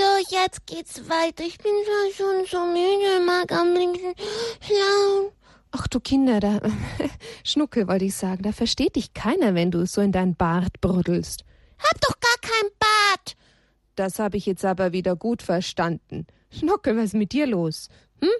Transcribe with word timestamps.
So, 0.00 0.34
jetzt 0.34 0.66
geht's 0.66 1.10
weiter. 1.10 1.44
Ich 1.44 1.58
bin 1.58 1.72
schon 2.16 2.46
so 2.46 2.64
müde, 2.64 3.22
mag 3.22 3.52
am 3.52 3.74
liebsten 3.74 4.14
schlafen. 4.62 5.30
Ach 5.72 5.86
du 5.88 6.00
Kinder, 6.00 6.40
da 6.40 6.58
Schnuckel 7.44 7.86
wollte 7.86 8.06
ich 8.06 8.14
sagen, 8.14 8.42
da 8.42 8.52
versteht 8.52 8.96
dich 8.96 9.12
keiner, 9.12 9.54
wenn 9.54 9.70
du 9.70 9.84
so 9.86 10.00
in 10.00 10.10
dein 10.10 10.36
Bart 10.36 10.80
bruddelst. 10.80 11.44
Hab 11.78 12.00
doch 12.00 12.18
gar 12.18 12.36
kein 12.40 12.70
Bart. 12.78 13.36
Das 13.94 14.18
habe 14.18 14.38
ich 14.38 14.46
jetzt 14.46 14.64
aber 14.64 14.92
wieder 14.92 15.16
gut 15.16 15.42
verstanden. 15.42 16.26
Schnuckel, 16.50 16.96
was 16.96 17.04
ist 17.04 17.14
mit 17.14 17.32
dir 17.32 17.46
los? 17.46 17.90
Hm? 18.22 18.30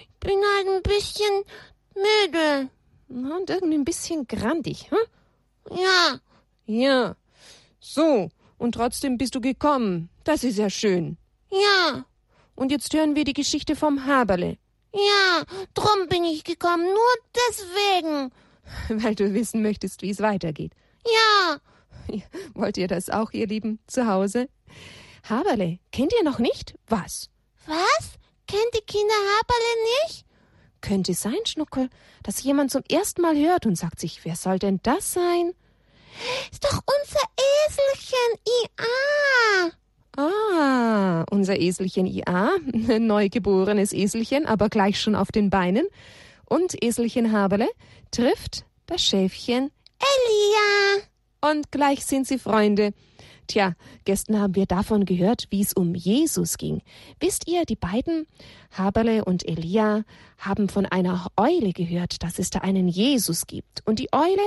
Ich 0.00 0.08
bin 0.20 0.40
halt 0.56 0.68
ein 0.68 0.82
bisschen 0.82 1.42
müde. 1.94 2.70
Und 3.10 3.50
irgendwie 3.50 3.76
ein 3.76 3.84
bisschen 3.84 4.26
grandig, 4.26 4.90
hm? 4.90 5.76
Ja. 5.76 6.18
Ja. 6.64 7.16
So, 7.78 8.30
und 8.62 8.76
trotzdem 8.76 9.18
bist 9.18 9.34
du 9.34 9.40
gekommen. 9.40 10.08
Das 10.22 10.44
ist 10.44 10.56
ja 10.56 10.70
schön. 10.70 11.18
Ja. 11.50 12.04
Und 12.54 12.70
jetzt 12.70 12.94
hören 12.94 13.16
wir 13.16 13.24
die 13.24 13.32
Geschichte 13.32 13.74
vom 13.74 14.06
Haberle. 14.06 14.56
Ja, 14.94 15.42
drum 15.74 16.06
bin 16.08 16.24
ich 16.24 16.44
gekommen, 16.44 16.84
nur 16.84 17.12
deswegen. 17.48 18.30
Weil 19.02 19.16
du 19.16 19.34
wissen 19.34 19.62
möchtest, 19.62 20.02
wie 20.02 20.10
es 20.10 20.20
weitergeht. 20.20 20.72
Ja. 21.04 21.58
Wollt 22.54 22.76
ihr 22.76 22.86
das 22.86 23.10
auch, 23.10 23.32
ihr 23.32 23.48
Lieben, 23.48 23.80
zu 23.88 24.06
Hause? 24.06 24.48
Haberle, 25.28 25.80
kennt 25.90 26.12
ihr 26.16 26.24
noch 26.24 26.38
nicht? 26.38 26.74
Was? 26.86 27.30
Was? 27.66 28.12
Kennt 28.46 28.74
die 28.74 28.86
Kinder 28.86 29.14
Haberle 29.14 30.06
nicht? 30.06 30.24
Könnte 30.80 31.14
sein, 31.14 31.44
Schnuckel, 31.46 31.88
dass 32.22 32.42
jemand 32.42 32.70
zum 32.70 32.82
ersten 32.88 33.22
Mal 33.22 33.36
hört 33.36 33.66
und 33.66 33.76
sagt 33.76 33.98
sich, 33.98 34.24
wer 34.24 34.36
soll 34.36 34.60
denn 34.60 34.78
das 34.82 35.12
sein? 35.12 35.52
Ist 36.50 36.64
doch 36.64 36.80
unser 36.86 37.20
Eselchen 37.66 38.38
IA. 38.78 39.72
Ah, 40.16 41.24
unser 41.30 41.58
Eselchen 41.58 42.06
IA, 42.06 42.50
neugeborenes 42.98 43.92
Eselchen, 43.92 44.46
aber 44.46 44.68
gleich 44.68 45.00
schon 45.00 45.14
auf 45.14 45.32
den 45.32 45.48
Beinen. 45.48 45.86
Und 46.44 46.82
Eselchen 46.82 47.32
Haberle 47.32 47.68
trifft 48.10 48.66
das 48.86 49.02
Schäfchen 49.02 49.70
Elia. 49.98 51.50
Und 51.50 51.72
gleich 51.72 52.04
sind 52.04 52.26
sie 52.26 52.38
Freunde. 52.38 52.92
Tja, 53.46 53.74
gestern 54.04 54.38
haben 54.38 54.54
wir 54.54 54.66
davon 54.66 55.04
gehört, 55.04 55.46
wie 55.50 55.62
es 55.62 55.72
um 55.72 55.94
Jesus 55.94 56.58
ging. 56.58 56.82
Wisst 57.18 57.48
ihr, 57.48 57.64
die 57.64 57.76
beiden, 57.76 58.26
Haberle 58.70 59.24
und 59.24 59.48
Elia, 59.48 60.04
haben 60.38 60.68
von 60.68 60.86
einer 60.86 61.26
Eule 61.36 61.72
gehört, 61.72 62.22
dass 62.22 62.38
es 62.38 62.50
da 62.50 62.60
einen 62.60 62.86
Jesus 62.86 63.46
gibt. 63.46 63.80
Und 63.84 63.98
die 63.98 64.08
Eule 64.12 64.42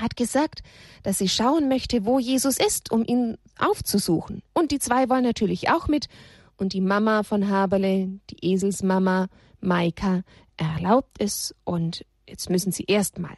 hat 0.00 0.16
gesagt, 0.16 0.60
dass 1.02 1.18
sie 1.18 1.28
schauen 1.28 1.68
möchte, 1.68 2.04
wo 2.04 2.18
Jesus 2.18 2.58
ist, 2.58 2.90
um 2.90 3.04
ihn 3.04 3.38
aufzusuchen. 3.58 4.42
Und 4.52 4.70
die 4.70 4.78
zwei 4.78 5.08
wollen 5.08 5.24
natürlich 5.24 5.70
auch 5.70 5.88
mit. 5.88 6.08
Und 6.56 6.72
die 6.72 6.80
Mama 6.80 7.22
von 7.22 7.48
Haberle, 7.48 8.08
die 8.30 8.52
Eselsmama 8.52 9.28
Maika, 9.60 10.22
erlaubt 10.56 11.20
es. 11.20 11.54
Und 11.64 12.04
jetzt 12.28 12.50
müssen 12.50 12.72
sie 12.72 12.84
erstmal 12.86 13.36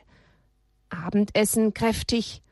Abendessen 0.91 1.75
kräftig 1.75 2.43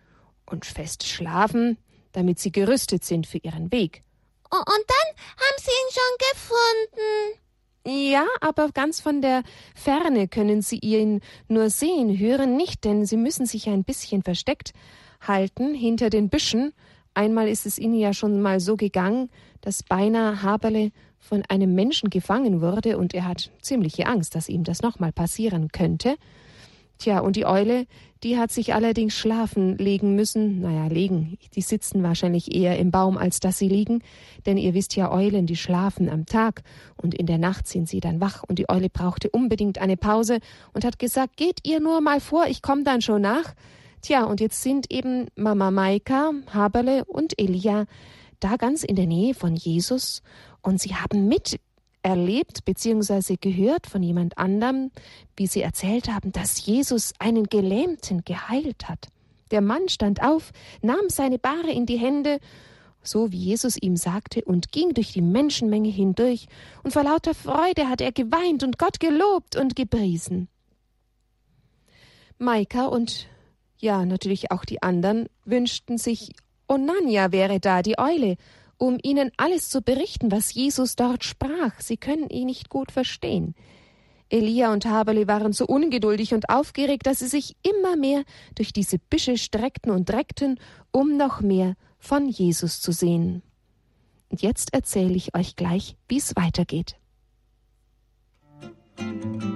und 0.44 0.64
fest 0.64 1.06
schlafen, 1.06 1.78
damit 2.12 2.38
sie 2.38 2.52
gerüstet 2.52 3.04
sind 3.04 3.26
für 3.26 3.38
ihren 3.38 3.72
Weg. 3.72 4.02
Und 4.50 4.66
dann 4.66 5.08
haben 5.36 5.58
sie 5.58 5.70
ihn 5.70 5.92
schon 5.92 6.32
gefunden. 6.32 7.45
Ja, 7.88 8.26
aber 8.40 8.70
ganz 8.72 8.98
von 8.98 9.22
der 9.22 9.44
Ferne 9.76 10.26
können 10.26 10.60
Sie 10.60 10.78
ihn 10.78 11.20
nur 11.46 11.70
sehen, 11.70 12.18
hören 12.18 12.56
nicht, 12.56 12.84
denn 12.84 13.06
Sie 13.06 13.16
müssen 13.16 13.46
sich 13.46 13.68
ein 13.68 13.84
bisschen 13.84 14.24
versteckt 14.24 14.72
halten 15.20 15.72
hinter 15.72 16.10
den 16.10 16.28
Büschen. 16.28 16.72
Einmal 17.14 17.46
ist 17.46 17.64
es 17.64 17.78
Ihnen 17.78 17.94
ja 17.94 18.12
schon 18.12 18.42
mal 18.42 18.58
so 18.58 18.76
gegangen, 18.76 19.30
dass 19.60 19.84
beinahe 19.84 20.42
Haberle 20.42 20.90
von 21.20 21.44
einem 21.48 21.76
Menschen 21.76 22.10
gefangen 22.10 22.60
wurde 22.60 22.98
und 22.98 23.14
er 23.14 23.24
hat 23.28 23.52
ziemliche 23.62 24.06
Angst, 24.06 24.34
dass 24.34 24.48
ihm 24.48 24.64
das 24.64 24.82
nochmal 24.82 25.12
passieren 25.12 25.68
könnte. 25.68 26.16
Tja, 26.98 27.20
und 27.20 27.36
die 27.36 27.44
Eule, 27.44 27.86
die 28.22 28.38
hat 28.38 28.50
sich 28.50 28.74
allerdings 28.74 29.14
schlafen 29.14 29.76
legen 29.76 30.14
müssen. 30.14 30.60
Naja, 30.60 30.86
legen. 30.86 31.38
Die 31.54 31.60
sitzen 31.60 32.02
wahrscheinlich 32.02 32.54
eher 32.54 32.78
im 32.78 32.90
Baum, 32.90 33.18
als 33.18 33.38
dass 33.40 33.58
sie 33.58 33.68
liegen. 33.68 34.02
Denn 34.46 34.56
ihr 34.56 34.74
wisst 34.74 34.96
ja, 34.96 35.12
Eulen, 35.12 35.46
die 35.46 35.56
schlafen 35.56 36.08
am 36.08 36.24
Tag 36.24 36.62
und 36.96 37.14
in 37.14 37.26
der 37.26 37.38
Nacht 37.38 37.66
sind 37.66 37.88
sie 37.88 38.00
dann 38.00 38.20
wach. 38.20 38.42
Und 38.42 38.58
die 38.58 38.68
Eule 38.68 38.88
brauchte 38.88 39.28
unbedingt 39.28 39.78
eine 39.78 39.96
Pause 39.96 40.38
und 40.72 40.84
hat 40.84 40.98
gesagt, 40.98 41.36
geht 41.36 41.60
ihr 41.64 41.80
nur 41.80 42.00
mal 42.00 42.20
vor, 42.20 42.46
ich 42.46 42.62
komme 42.62 42.84
dann 42.84 43.02
schon 43.02 43.22
nach. 43.22 43.54
Tja, 44.00 44.24
und 44.24 44.40
jetzt 44.40 44.62
sind 44.62 44.90
eben 44.90 45.26
Mama 45.36 45.70
Maika, 45.70 46.32
Haberle 46.52 47.04
und 47.04 47.38
Elia 47.38 47.86
da 48.40 48.56
ganz 48.56 48.84
in 48.84 48.96
der 48.96 49.06
Nähe 49.06 49.34
von 49.34 49.56
Jesus 49.56 50.22
und 50.62 50.80
sie 50.80 50.94
haben 50.94 51.28
mit 51.28 51.58
erlebt 52.06 52.64
bzw. 52.64 53.36
gehört 53.40 53.88
von 53.88 54.00
jemand 54.00 54.38
anderem, 54.38 54.92
wie 55.36 55.48
sie 55.48 55.60
erzählt 55.60 56.08
haben, 56.08 56.30
dass 56.30 56.64
Jesus 56.64 57.12
einen 57.18 57.44
Gelähmten 57.44 58.24
geheilt 58.24 58.88
hat. 58.88 59.08
Der 59.50 59.60
Mann 59.60 59.88
stand 59.88 60.22
auf, 60.22 60.52
nahm 60.82 61.08
seine 61.08 61.38
Bahre 61.38 61.72
in 61.72 61.84
die 61.84 61.98
Hände, 61.98 62.38
so 63.02 63.32
wie 63.32 63.38
Jesus 63.38 63.76
ihm 63.76 63.96
sagte, 63.96 64.44
und 64.44 64.70
ging 64.70 64.94
durch 64.94 65.12
die 65.12 65.20
Menschenmenge 65.20 65.88
hindurch, 65.88 66.46
und 66.84 66.92
vor 66.92 67.02
lauter 67.02 67.34
Freude 67.34 67.88
hat 67.88 68.00
er 68.00 68.12
geweint 68.12 68.62
und 68.62 68.78
Gott 68.78 69.00
gelobt 69.00 69.56
und 69.56 69.74
gepriesen. 69.74 70.46
Maika 72.38 72.86
und 72.86 73.26
ja, 73.78 74.06
natürlich 74.06 74.52
auch 74.52 74.64
die 74.64 74.80
anderen 74.80 75.28
wünschten 75.44 75.98
sich, 75.98 76.34
Onania 76.68 77.32
wäre 77.32 77.58
da, 77.58 77.82
die 77.82 77.98
Eule, 77.98 78.36
um 78.78 78.98
ihnen 79.02 79.30
alles 79.36 79.68
zu 79.68 79.82
berichten, 79.82 80.30
was 80.30 80.54
Jesus 80.54 80.96
dort 80.96 81.24
sprach. 81.24 81.80
Sie 81.80 81.96
können 81.96 82.28
ihn 82.28 82.46
nicht 82.46 82.68
gut 82.68 82.92
verstehen. 82.92 83.54
Elia 84.28 84.72
und 84.72 84.86
Haberle 84.86 85.28
waren 85.28 85.52
so 85.52 85.66
ungeduldig 85.66 86.34
und 86.34 86.48
aufgeregt, 86.48 87.06
dass 87.06 87.20
sie 87.20 87.28
sich 87.28 87.56
immer 87.62 87.96
mehr 87.96 88.24
durch 88.56 88.72
diese 88.72 88.98
Büsche 88.98 89.38
streckten 89.38 89.92
und 89.92 90.10
reckten, 90.10 90.58
um 90.90 91.16
noch 91.16 91.40
mehr 91.40 91.76
von 91.98 92.28
Jesus 92.28 92.80
zu 92.80 92.92
sehen. 92.92 93.42
Und 94.28 94.42
jetzt 94.42 94.74
erzähle 94.74 95.14
ich 95.14 95.34
euch 95.36 95.54
gleich, 95.54 95.96
wie 96.08 96.18
es 96.18 96.34
weitergeht. 96.34 96.96
Musik 98.98 99.55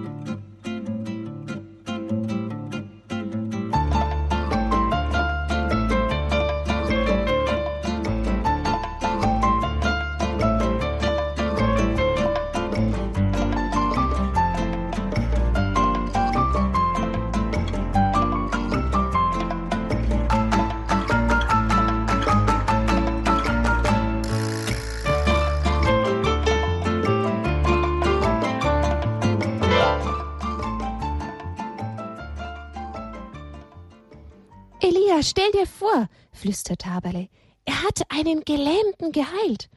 stell 35.23 35.51
dir 35.53 35.67
vor, 35.67 36.09
flüsterte 36.33 36.93
Haberle, 36.93 37.29
er 37.65 37.83
hatte 37.83 38.05
einen 38.09 38.45
Gelähmten 38.45 39.13
geheilt. 39.13 39.69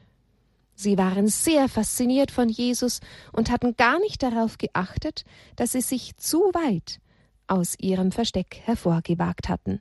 Sie 0.74 0.98
waren 0.98 1.28
sehr 1.28 1.68
fasziniert 1.68 2.30
von 2.30 2.48
Jesus 2.48 3.00
und 3.32 3.50
hatten 3.50 3.76
gar 3.76 4.00
nicht 4.00 4.22
darauf 4.22 4.58
geachtet, 4.58 5.24
dass 5.56 5.72
sie 5.72 5.80
sich 5.80 6.16
zu 6.16 6.38
weit 6.52 7.00
aus 7.46 7.78
ihrem 7.78 8.10
Versteck 8.10 8.60
hervorgewagt 8.64 9.48
hatten. 9.48 9.80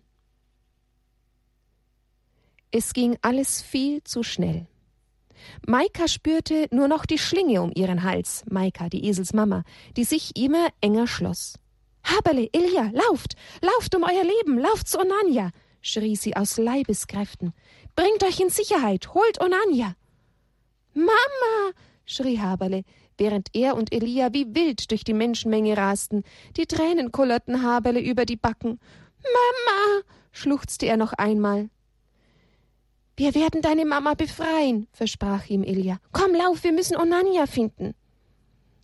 Es 2.71 2.93
ging 2.93 3.17
alles 3.21 3.61
viel 3.61 4.03
zu 4.03 4.23
schnell. 4.23 4.67
Maika 5.65 6.07
spürte 6.07 6.67
nur 6.71 6.87
noch 6.87 7.05
die 7.05 7.17
Schlinge 7.17 7.61
um 7.61 7.71
ihren 7.75 8.03
Hals, 8.03 8.43
Maika, 8.49 8.89
die 8.89 9.05
Eselsmama, 9.05 9.63
die 9.97 10.03
sich 10.03 10.35
immer 10.35 10.69
enger 10.81 11.07
schloss. 11.07 11.59
Haberle, 12.03 12.49
Elia, 12.51 12.91
lauft, 12.93 13.35
lauft 13.61 13.95
um 13.95 14.03
euer 14.03 14.23
Leben, 14.23 14.57
lauft 14.57 14.87
zu 14.87 14.99
Onania, 14.99 15.51
schrie 15.81 16.15
sie 16.15 16.35
aus 16.35 16.57
Leibeskräften. 16.57 17.53
Bringt 17.95 18.23
euch 18.23 18.39
in 18.39 18.49
Sicherheit, 18.49 19.13
holt 19.13 19.39
Onania. 19.41 19.95
Mama, 20.93 21.71
schrie 22.05 22.39
Haberle, 22.39 22.83
während 23.17 23.49
er 23.53 23.75
und 23.75 23.93
Elia 23.93 24.33
wie 24.33 24.53
wild 24.53 24.91
durch 24.91 25.03
die 25.03 25.13
Menschenmenge 25.13 25.77
rasten. 25.77 26.23
Die 26.57 26.65
Tränen 26.65 27.11
kullerten 27.11 27.63
Haberle 27.63 27.99
über 27.99 28.25
die 28.25 28.35
Backen. 28.35 28.79
Mama, 29.23 30.01
schluchzte 30.31 30.85
er 30.87 30.97
noch 30.97 31.13
einmal. 31.13 31.69
Wir 33.15 33.35
werden 33.35 33.61
deine 33.61 33.85
Mama 33.85 34.15
befreien, 34.15 34.87
versprach 34.91 35.47
ihm 35.47 35.63
Elia. 35.63 35.99
Komm, 36.11 36.33
lauf, 36.33 36.63
wir 36.63 36.71
müssen 36.71 36.97
Onania 36.97 37.45
finden. 37.45 37.93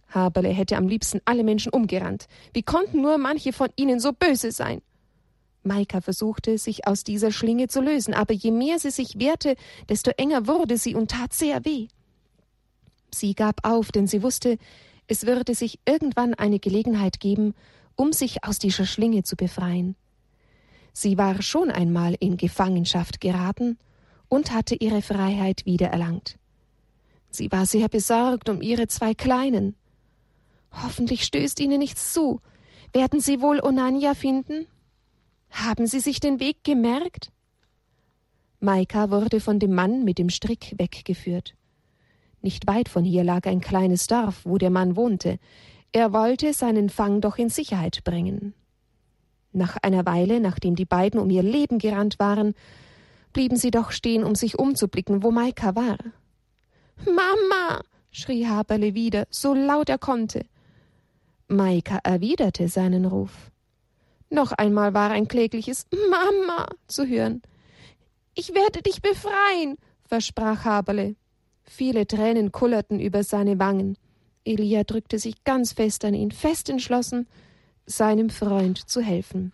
Haberle 0.09 0.49
hätte 0.49 0.77
am 0.77 0.87
liebsten 0.87 1.21
alle 1.25 1.43
Menschen 1.43 1.71
umgerannt. 1.71 2.27
Wie 2.53 2.63
konnten 2.63 3.01
nur 3.01 3.17
manche 3.17 3.53
von 3.53 3.69
ihnen 3.75 3.99
so 3.99 4.11
böse 4.11 4.51
sein? 4.51 4.81
Maika 5.63 6.01
versuchte, 6.01 6.57
sich 6.57 6.87
aus 6.87 7.03
dieser 7.03 7.31
Schlinge 7.31 7.67
zu 7.67 7.81
lösen, 7.81 8.13
aber 8.13 8.33
je 8.33 8.51
mehr 8.51 8.79
sie 8.79 8.91
sich 8.91 9.19
wehrte, 9.19 9.55
desto 9.87 10.11
enger 10.11 10.47
wurde 10.47 10.77
sie 10.77 10.95
und 10.95 11.11
tat 11.11 11.33
sehr 11.33 11.65
weh. 11.65 11.87
Sie 13.13 13.33
gab 13.33 13.67
auf, 13.67 13.91
denn 13.91 14.07
sie 14.07 14.23
wusste, 14.23 14.57
es 15.07 15.25
würde 15.25 15.55
sich 15.55 15.79
irgendwann 15.85 16.33
eine 16.33 16.59
Gelegenheit 16.59 17.19
geben, 17.19 17.55
um 17.95 18.13
sich 18.13 18.43
aus 18.43 18.59
dieser 18.59 18.85
Schlinge 18.85 19.23
zu 19.23 19.35
befreien. 19.35 19.95
Sie 20.93 21.17
war 21.17 21.41
schon 21.41 21.71
einmal 21.71 22.15
in 22.19 22.37
Gefangenschaft 22.37 23.19
geraten 23.19 23.77
und 24.27 24.51
hatte 24.51 24.75
ihre 24.75 25.01
Freiheit 25.01 25.65
wiedererlangt. 25.65 26.37
Sie 27.31 27.51
war 27.51 27.65
sehr 27.65 27.89
besorgt 27.89 28.49
um 28.49 28.61
ihre 28.61 28.87
zwei 28.87 29.13
Kleinen. 29.13 29.75
Hoffentlich 30.71 31.23
stößt 31.23 31.59
ihnen 31.59 31.79
nichts 31.79 32.13
zu. 32.13 32.41
Werden 32.93 33.19
sie 33.19 33.41
wohl 33.41 33.59
Onanja 33.61 34.13
finden? 34.13 34.67
Haben 35.51 35.87
sie 35.87 35.99
sich 35.99 36.19
den 36.19 36.39
Weg 36.39 36.63
gemerkt? 36.63 37.31
Maika 38.59 39.09
wurde 39.09 39.39
von 39.39 39.59
dem 39.59 39.73
Mann 39.73 40.03
mit 40.03 40.17
dem 40.17 40.29
Strick 40.29 40.75
weggeführt. 40.77 41.55
Nicht 42.41 42.67
weit 42.67 42.89
von 42.89 43.03
hier 43.03 43.23
lag 43.23 43.45
ein 43.45 43.61
kleines 43.61 44.07
Dorf, 44.07 44.41
wo 44.45 44.57
der 44.57 44.69
Mann 44.69 44.95
wohnte. 44.95 45.39
Er 45.91 46.13
wollte 46.13 46.53
seinen 46.53 46.89
Fang 46.89 47.21
doch 47.21 47.37
in 47.37 47.49
Sicherheit 47.49 48.03
bringen. 48.03 48.53
Nach 49.51 49.77
einer 49.81 50.05
Weile, 50.05 50.39
nachdem 50.39 50.75
die 50.75 50.85
beiden 50.85 51.19
um 51.19 51.29
ihr 51.29 51.43
Leben 51.43 51.79
gerannt 51.79 52.19
waren, 52.19 52.53
blieben 53.33 53.55
sie 53.55 53.71
doch 53.71 53.91
stehen, 53.91 54.23
um 54.23 54.35
sich 54.35 54.59
umzublicken, 54.59 55.23
wo 55.23 55.31
Maika 55.31 55.75
war. 55.75 55.97
Mama! 57.05 57.81
schrie 58.11 58.47
Haberle 58.47 58.93
wieder, 58.93 59.27
so 59.29 59.53
laut 59.53 59.89
er 59.89 59.97
konnte. 59.97 60.45
Maika 61.49 61.99
erwiderte 62.03 62.67
seinen 62.67 63.05
Ruf. 63.05 63.51
Noch 64.29 64.51
einmal 64.51 64.93
war 64.93 65.09
ein 65.09 65.27
klägliches 65.27 65.87
Mama 66.09 66.67
zu 66.87 67.07
hören. 67.07 67.41
Ich 68.35 68.53
werde 68.53 68.83
dich 68.83 69.01
befreien, 69.01 69.77
versprach 70.07 70.63
Haberle. 70.63 71.15
Viele 71.63 72.05
Tränen 72.05 72.51
kullerten 72.51 72.99
über 72.99 73.23
seine 73.23 73.59
Wangen. 73.59 73.97
Elia 74.45 74.83
drückte 74.83 75.19
sich 75.19 75.43
ganz 75.43 75.73
fest 75.73 76.05
an 76.05 76.13
ihn, 76.13 76.31
fest 76.31 76.69
entschlossen, 76.69 77.27
seinem 77.85 78.29
Freund 78.29 78.89
zu 78.89 79.01
helfen. 79.01 79.51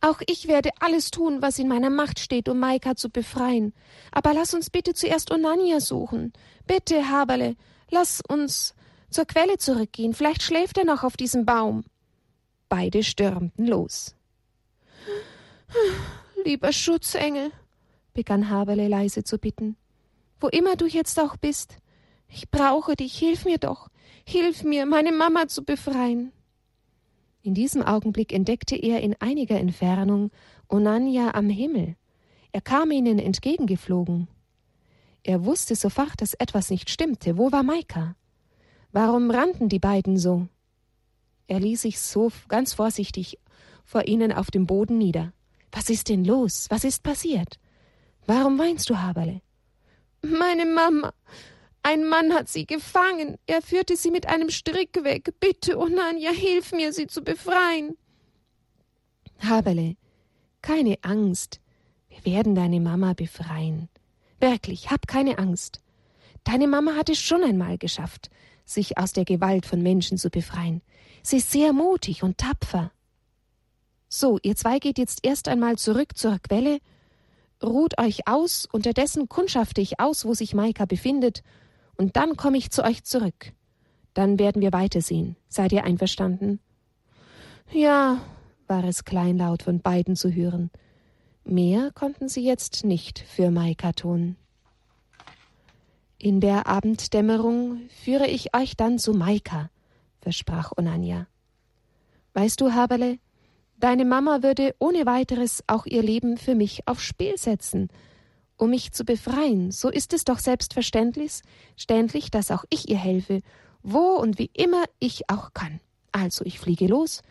Auch 0.00 0.20
ich 0.26 0.46
werde 0.46 0.70
alles 0.78 1.10
tun, 1.10 1.42
was 1.42 1.58
in 1.58 1.68
meiner 1.68 1.90
Macht 1.90 2.20
steht, 2.20 2.48
um 2.48 2.58
Maika 2.60 2.94
zu 2.94 3.10
befreien. 3.10 3.72
Aber 4.12 4.32
lass 4.32 4.54
uns 4.54 4.70
bitte 4.70 4.94
zuerst 4.94 5.32
Onania 5.32 5.80
suchen. 5.80 6.32
Bitte, 6.66 7.08
Haberle, 7.08 7.56
lass 7.90 8.22
uns 8.28 8.74
zur 9.10 9.24
Quelle 9.24 9.58
zurückgehen. 9.58 10.14
Vielleicht 10.14 10.42
schläft 10.42 10.78
er 10.78 10.84
noch 10.84 11.02
auf 11.02 11.16
diesem 11.16 11.44
Baum. 11.44 11.84
Beide 12.68 13.02
stürmten 13.02 13.66
los. 13.66 14.14
Lieber 16.44 16.72
Schutzengel, 16.72 17.50
begann 18.14 18.48
Haberle 18.50 18.88
leise 18.88 19.24
zu 19.24 19.38
bitten, 19.38 19.76
wo 20.40 20.48
immer 20.48 20.76
du 20.76 20.86
jetzt 20.86 21.18
auch 21.20 21.36
bist, 21.36 21.78
ich 22.28 22.50
brauche 22.50 22.94
dich, 22.94 23.18
hilf 23.18 23.44
mir 23.44 23.58
doch, 23.58 23.88
hilf 24.24 24.62
mir, 24.62 24.86
meine 24.86 25.12
Mama 25.12 25.48
zu 25.48 25.64
befreien. 25.64 26.32
In 27.42 27.54
diesem 27.54 27.82
Augenblick 27.82 28.32
entdeckte 28.32 28.76
er 28.76 29.00
in 29.00 29.14
einiger 29.20 29.58
Entfernung 29.58 30.30
Onanja 30.68 31.34
am 31.34 31.48
Himmel. 31.48 31.96
Er 32.52 32.60
kam 32.60 32.90
ihnen 32.90 33.18
entgegengeflogen. 33.18 34.28
Er 35.22 35.44
wusste 35.44 35.74
sofort, 35.74 36.20
dass 36.20 36.34
etwas 36.34 36.70
nicht 36.70 36.90
stimmte. 36.90 37.38
Wo 37.38 37.52
war 37.52 37.62
Maika? 37.62 38.14
Warum 38.92 39.30
rannten 39.30 39.68
die 39.68 39.78
beiden 39.78 40.16
so? 40.18 40.48
Er 41.46 41.60
ließ 41.60 41.82
sich 41.82 42.00
so 42.00 42.30
ganz 42.48 42.74
vorsichtig 42.74 43.38
vor 43.84 44.06
ihnen 44.06 44.32
auf 44.32 44.50
dem 44.50 44.66
Boden 44.66 44.98
nieder. 44.98 45.32
Was 45.72 45.90
ist 45.90 46.08
denn 46.08 46.24
los? 46.24 46.66
Was 46.70 46.84
ist 46.84 47.02
passiert? 47.02 47.58
Warum 48.26 48.58
weinst 48.58 48.90
du, 48.90 48.98
Haberle? 48.98 49.40
Meine 50.22 50.66
Mama. 50.66 51.12
Ein 51.82 52.06
Mann 52.06 52.34
hat 52.34 52.48
sie 52.48 52.66
gefangen. 52.66 53.36
Er 53.46 53.62
führte 53.62 53.96
sie 53.96 54.10
mit 54.10 54.26
einem 54.26 54.50
Strick 54.50 55.04
weg. 55.04 55.32
Bitte, 55.40 55.78
Onanja, 55.78 56.30
hilf 56.30 56.72
mir, 56.72 56.92
sie 56.92 57.06
zu 57.06 57.22
befreien. 57.22 57.96
Haberle, 59.38 59.96
keine 60.60 60.98
Angst. 61.02 61.60
Wir 62.08 62.24
werden 62.24 62.54
deine 62.54 62.80
Mama 62.80 63.14
befreien. 63.14 63.88
Wirklich, 64.40 64.90
hab 64.90 65.06
keine 65.06 65.38
Angst. 65.38 65.80
Deine 66.44 66.66
Mama 66.66 66.94
hat 66.94 67.08
es 67.08 67.20
schon 67.20 67.42
einmal 67.42 67.78
geschafft, 67.78 68.30
sich 68.68 68.98
aus 68.98 69.12
der 69.12 69.24
Gewalt 69.24 69.66
von 69.66 69.82
Menschen 69.82 70.18
zu 70.18 70.30
befreien. 70.30 70.82
Sie 71.22 71.38
ist 71.38 71.50
sehr 71.50 71.72
mutig 71.72 72.22
und 72.22 72.38
tapfer. 72.38 72.92
So, 74.08 74.38
ihr 74.42 74.56
zwei 74.56 74.78
geht 74.78 74.98
jetzt 74.98 75.20
erst 75.22 75.48
einmal 75.48 75.76
zurück 75.76 76.16
zur 76.16 76.38
Quelle, 76.38 76.78
ruht 77.62 77.98
euch 77.98 78.26
aus, 78.26 78.66
unterdessen 78.70 79.28
kundschafte 79.28 79.80
ich 79.80 80.00
aus, 80.00 80.24
wo 80.24 80.34
sich 80.34 80.54
Maika 80.54 80.84
befindet, 80.84 81.42
und 81.96 82.16
dann 82.16 82.36
komme 82.36 82.58
ich 82.58 82.70
zu 82.70 82.84
euch 82.84 83.02
zurück. 83.04 83.52
Dann 84.14 84.38
werden 84.38 84.62
wir 84.62 84.72
weitersehen. 84.72 85.36
Seid 85.48 85.72
ihr 85.72 85.84
einverstanden? 85.84 86.60
Ja, 87.72 88.20
war 88.66 88.84
es 88.84 89.04
kleinlaut 89.04 89.62
von 89.62 89.80
beiden 89.80 90.14
zu 90.16 90.32
hören. 90.32 90.70
Mehr 91.44 91.90
konnten 91.92 92.28
sie 92.28 92.44
jetzt 92.44 92.84
nicht 92.84 93.18
für 93.18 93.50
Maika 93.50 93.92
tun. 93.92 94.36
In 96.20 96.40
der 96.40 96.66
Abenddämmerung 96.66 97.88
führe 98.02 98.26
ich 98.26 98.56
euch 98.56 98.76
dann 98.76 98.98
zu 98.98 99.12
Maika, 99.12 99.70
versprach 100.20 100.72
Onanja. 100.76 101.28
Weißt 102.34 102.60
du, 102.60 102.72
Haberle, 102.72 103.20
deine 103.78 104.04
Mama 104.04 104.42
würde 104.42 104.74
ohne 104.80 105.06
weiteres 105.06 105.62
auch 105.68 105.86
ihr 105.86 106.02
Leben 106.02 106.36
für 106.36 106.56
mich 106.56 106.88
aufs 106.88 107.04
Spiel 107.04 107.38
setzen, 107.38 107.88
um 108.56 108.70
mich 108.70 108.90
zu 108.90 109.04
befreien, 109.04 109.70
so 109.70 109.88
ist 109.90 110.12
es 110.12 110.24
doch 110.24 110.40
selbstverständlich, 110.40 111.42
ständlich, 111.76 112.32
dass 112.32 112.50
auch 112.50 112.64
ich 112.68 112.88
ihr 112.88 112.98
helfe, 112.98 113.40
wo 113.84 114.16
und 114.16 114.40
wie 114.40 114.50
immer 114.54 114.86
ich 114.98 115.30
auch 115.30 115.54
kann. 115.54 115.80
Also 116.10 116.44
ich 116.44 116.58
fliege 116.58 116.88
los 116.88 117.22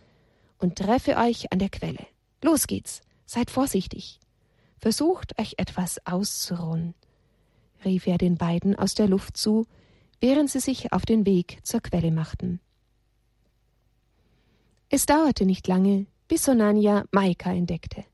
und 0.60 0.78
treffe 0.78 1.18
euch 1.18 1.52
an 1.52 1.60
der 1.60 1.70
Quelle. 1.70 2.08
Los 2.42 2.68
geht's, 2.68 3.02
seid 3.26 3.52
vorsichtig. 3.52 4.22
Versucht 4.80 5.38
euch 5.38 5.56
etwas 5.58 6.00
auszuruhen, 6.06 6.94
rief 7.88 8.06
er 8.06 8.20
den 8.20 8.36
beiden 8.36 8.76
aus 8.76 8.94
der 8.94 9.08
Luft 9.08 9.38
zu, 9.38 9.66
während 10.20 10.52
sie 10.52 10.60
sich 10.60 10.94
auf 10.94 11.06
den 11.06 11.26
Weg 11.26 11.58
zur 11.64 11.82
Quelle 11.82 12.12
machten. 12.12 12.60
Es 14.90 15.08
dauerte 15.08 15.46
nicht 15.46 15.68
lange, 15.68 16.06
bis 16.28 16.44
Sonania 16.44 17.06
Maika 17.12 17.52
entdeckte 17.52 18.06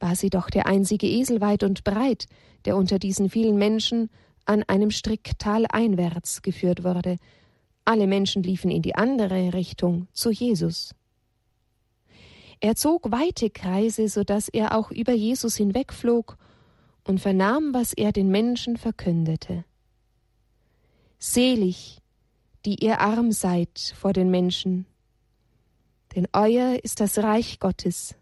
war 0.00 0.16
sie 0.16 0.30
doch 0.30 0.50
der 0.50 0.66
einzige 0.66 1.06
Esel 1.06 1.40
weit 1.40 1.62
und 1.62 1.84
breit, 1.84 2.26
der 2.64 2.76
unter 2.76 2.98
diesen 2.98 3.30
vielen 3.30 3.56
Menschen 3.56 4.10
an 4.44 4.62
einem 4.64 4.90
Strick 4.90 5.38
taleinwärts 5.38 6.42
geführt 6.42 6.84
wurde. 6.84 7.16
Alle 7.84 8.06
Menschen 8.06 8.42
liefen 8.42 8.70
in 8.70 8.82
die 8.82 8.94
andere 8.94 9.52
Richtung, 9.54 10.08
zu 10.12 10.30
Jesus. 10.30 10.94
Er 12.60 12.74
zog 12.74 13.10
weite 13.10 13.50
Kreise, 13.50 14.08
so 14.08 14.24
dass 14.24 14.48
er 14.48 14.76
auch 14.76 14.90
über 14.90 15.12
Jesus 15.12 15.56
hinwegflog 15.56 16.36
und 17.08 17.20
vernahm, 17.20 17.72
was 17.72 17.94
er 17.94 18.12
den 18.12 18.28
Menschen 18.28 18.76
verkündete. 18.76 19.64
Selig, 21.18 21.98
die 22.66 22.84
ihr 22.84 23.00
arm 23.00 23.32
seid 23.32 23.94
vor 23.96 24.12
den 24.12 24.30
Menschen, 24.30 24.86
denn 26.14 26.28
euer 26.32 26.78
ist 26.84 27.00
das 27.00 27.18
Reich 27.18 27.60
Gottes. 27.60 28.14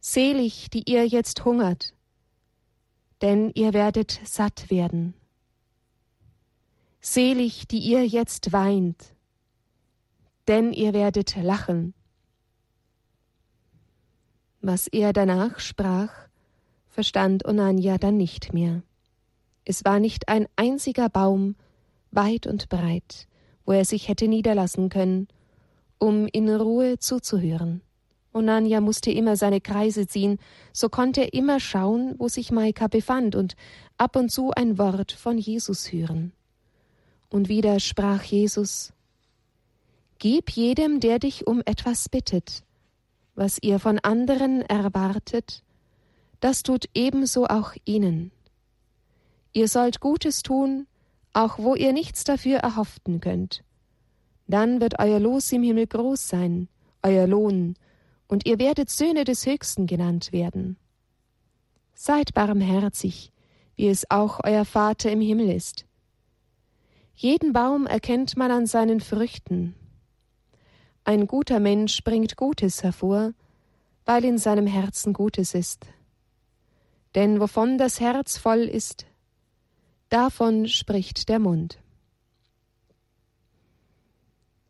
Selig, 0.00 0.68
die 0.70 0.82
ihr 0.90 1.06
jetzt 1.06 1.44
hungert, 1.44 1.94
denn 3.22 3.52
ihr 3.54 3.72
werdet 3.72 4.20
satt 4.24 4.68
werden. 4.68 5.14
Selig, 7.00 7.68
die 7.68 7.78
ihr 7.78 8.04
jetzt 8.04 8.52
weint, 8.52 9.14
denn 10.48 10.72
ihr 10.72 10.92
werdet 10.92 11.36
lachen. 11.36 11.94
Was 14.60 14.88
er 14.88 15.12
danach 15.12 15.60
sprach, 15.60 16.25
verstand 16.96 17.44
Onanja 17.44 17.98
dann 17.98 18.16
nicht 18.16 18.54
mehr. 18.54 18.82
Es 19.66 19.84
war 19.84 20.00
nicht 20.00 20.30
ein 20.30 20.46
einziger 20.56 21.10
Baum, 21.10 21.54
weit 22.10 22.46
und 22.46 22.70
breit, 22.70 23.28
wo 23.66 23.72
er 23.72 23.84
sich 23.84 24.08
hätte 24.08 24.28
niederlassen 24.28 24.88
können, 24.88 25.28
um 25.98 26.26
in 26.26 26.48
Ruhe 26.48 26.98
zuzuhören. 26.98 27.82
Onanja 28.32 28.80
musste 28.80 29.10
immer 29.10 29.36
seine 29.36 29.60
Kreise 29.60 30.06
ziehen, 30.06 30.38
so 30.72 30.88
konnte 30.88 31.20
er 31.20 31.34
immer 31.34 31.60
schauen, 31.60 32.14
wo 32.16 32.28
sich 32.28 32.50
Maika 32.50 32.86
befand 32.86 33.36
und 33.36 33.56
ab 33.98 34.16
und 34.16 34.30
zu 34.30 34.52
ein 34.52 34.78
Wort 34.78 35.12
von 35.12 35.36
Jesus 35.36 35.92
hören. 35.92 36.32
Und 37.28 37.50
wieder 37.50 37.78
sprach 37.78 38.22
Jesus 38.22 38.94
Gib 40.18 40.48
jedem, 40.48 41.00
der 41.00 41.18
dich 41.18 41.46
um 41.46 41.60
etwas 41.66 42.08
bittet, 42.08 42.62
was 43.34 43.58
ihr 43.60 43.80
von 43.80 43.98
anderen 43.98 44.62
erwartet, 44.62 45.62
das 46.40 46.62
tut 46.62 46.86
ebenso 46.94 47.46
auch 47.46 47.72
ihnen. 47.84 48.30
Ihr 49.52 49.68
sollt 49.68 50.00
Gutes 50.00 50.42
tun, 50.42 50.86
auch 51.32 51.58
wo 51.58 51.74
ihr 51.74 51.92
nichts 51.92 52.24
dafür 52.24 52.58
erhofften 52.58 53.20
könnt. 53.20 53.62
Dann 54.46 54.80
wird 54.80 54.98
euer 54.98 55.18
Los 55.18 55.50
im 55.52 55.62
Himmel 55.62 55.86
groß 55.86 56.28
sein, 56.28 56.68
euer 57.02 57.26
Lohn, 57.26 57.74
und 58.28 58.46
ihr 58.46 58.58
werdet 58.58 58.90
Söhne 58.90 59.24
des 59.24 59.46
Höchsten 59.46 59.86
genannt 59.86 60.32
werden. 60.32 60.76
Seid 61.94 62.34
barmherzig, 62.34 63.32
wie 63.76 63.88
es 63.88 64.10
auch 64.10 64.40
euer 64.44 64.64
Vater 64.64 65.10
im 65.10 65.20
Himmel 65.20 65.50
ist. 65.50 65.86
Jeden 67.14 67.52
Baum 67.52 67.86
erkennt 67.86 68.36
man 68.36 68.50
an 68.50 68.66
seinen 68.66 69.00
Früchten. 69.00 69.74
Ein 71.04 71.26
guter 71.26 71.60
Mensch 71.60 72.02
bringt 72.04 72.36
Gutes 72.36 72.82
hervor, 72.82 73.32
weil 74.04 74.24
in 74.24 74.38
seinem 74.38 74.66
Herzen 74.66 75.12
Gutes 75.12 75.54
ist. 75.54 75.86
Denn 77.16 77.40
wovon 77.40 77.78
das 77.78 77.98
Herz 77.98 78.36
voll 78.36 78.64
ist, 78.64 79.06
davon 80.10 80.68
spricht 80.68 81.30
der 81.30 81.38
Mund. 81.38 81.78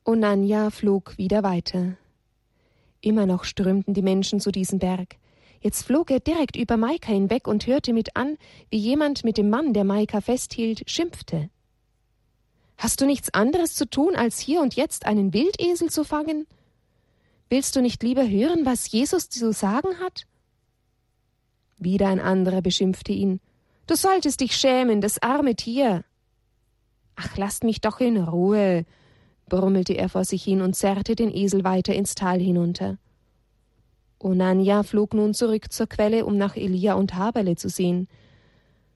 Onanja 0.05 0.71
flog 0.71 1.19
wieder 1.19 1.43
weiter. 1.43 1.97
Immer 3.01 3.27
noch 3.27 3.43
strömten 3.43 3.95
die 3.95 4.03
Menschen 4.03 4.39
zu 4.39 4.53
diesem 4.53 4.79
Berg. 4.79 5.17
Jetzt 5.61 5.83
flog 5.83 6.13
er 6.13 6.21
direkt 6.21 6.55
über 6.55 6.77
Maika 6.77 7.11
hinweg 7.11 7.49
und 7.49 7.67
hörte 7.67 7.93
mit 7.93 8.15
an, 8.15 8.39
wie 8.71 8.79
jemand 8.79 9.25
mit 9.25 9.39
dem 9.39 9.51
Mann, 9.51 9.73
der 9.73 9.83
Maika 9.83 10.21
festhielt, 10.21 10.89
schimpfte. 10.89 11.51
Hast 12.79 13.01
du 13.01 13.07
nichts 13.07 13.35
anderes 13.35 13.75
zu 13.75 13.91
tun, 13.91 14.15
als 14.15 14.39
hier 14.39 14.61
und 14.61 14.77
jetzt 14.77 15.07
einen 15.07 15.33
Wildesel 15.33 15.91
zu 15.91 16.05
fangen? 16.05 16.47
Willst 17.49 17.75
du 17.75 17.83
nicht 17.83 18.05
lieber 18.05 18.29
hören, 18.29 18.65
was 18.65 18.89
Jesus 18.89 19.29
zu 19.31 19.53
sagen 19.53 19.99
hat? 19.99 20.29
Wieder 21.79 22.09
ein 22.09 22.21
anderer 22.21 22.63
beschimpfte 22.63 23.13
ihn. 23.13 23.41
Du 23.87 23.95
solltest 23.95 24.41
dich 24.41 24.57
schämen, 24.57 25.01
das 25.01 25.23
arme 25.23 25.55
Tier. 25.55 26.05
Ach, 27.15 27.37
lasst 27.37 27.65
mich 27.65 27.81
doch 27.81 28.01
in 28.01 28.17
Ruhe, 28.17 28.85
brummelte 29.49 29.95
er 29.95 30.09
vor 30.09 30.25
sich 30.25 30.43
hin 30.43 30.61
und 30.61 30.75
zerrte 30.75 31.15
den 31.15 31.35
Esel 31.35 31.65
weiter 31.65 31.95
ins 31.95 32.15
Tal 32.15 32.41
hinunter. 32.41 32.99
Onanja 34.19 34.83
flog 34.83 35.15
nun 35.15 35.35
zurück 35.35 35.71
zur 35.71 35.87
Quelle, 35.87 36.25
um 36.25 36.37
nach 36.37 36.57
Elia 36.57 36.95
und 36.95 37.15
Haberle 37.15 37.57
zu 37.57 37.69
sehen. 37.69 38.09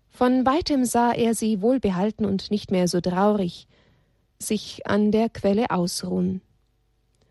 Von 0.08 0.44
weitem 0.44 0.84
sah 0.84 1.12
er 1.12 1.34
sie 1.34 1.62
wohlbehalten 1.62 2.25
und 2.25 2.50
nicht 2.50 2.70
mehr 2.70 2.88
so 2.88 3.00
traurig, 3.00 3.68
sich 4.38 4.87
an 4.87 5.12
der 5.12 5.28
Quelle 5.28 5.70
ausruhen. 5.70 6.42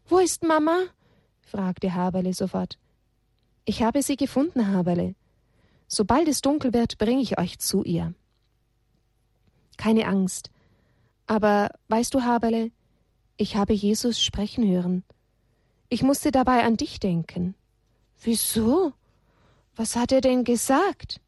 Wo 0.08 0.20
ist 0.20 0.44
Mama? 0.44 0.84
fragte 1.42 1.94
Haberle 1.94 2.34
sofort. 2.34 2.78
Ich 3.66 3.84
habe 3.84 4.02
sie 4.02 4.16
gefunden, 4.16 4.68
Haberle. 4.68 5.16
Sobald 5.92 6.28
es 6.28 6.42
dunkel 6.42 6.72
wird, 6.72 7.00
bringe 7.00 7.22
ich 7.22 7.40
euch 7.40 7.58
zu 7.58 7.84
ihr. 7.84 8.14
Keine 9.76 10.08
Angst. 10.08 10.52
Aber 11.26 11.72
weißt 11.88 12.14
du, 12.14 12.22
Haberle, 12.22 12.72
ich 13.38 13.56
habe 13.56 13.74
Jesus 13.74 14.22
sprechen 14.22 14.70
hören. 14.70 15.04
Ich 15.90 16.04
musste 16.04 16.32
dabei 16.32 16.64
an 16.64 16.78
dich 16.78 17.00
denken. 17.00 17.56
Wieso? 18.22 18.94
Was 19.76 19.96
hat 19.96 20.12
er 20.12 20.22
denn 20.22 20.44
gesagt? 20.44 21.22